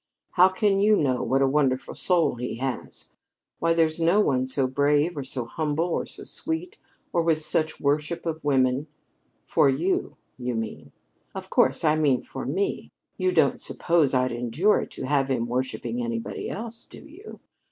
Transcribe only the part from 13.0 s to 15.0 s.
You don't suppose I'd endure it